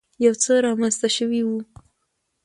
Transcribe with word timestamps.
يو 0.25 0.33
څه 0.43 0.53
رامخته 0.65 1.07
شوی 1.17 1.41
و. 1.45 1.49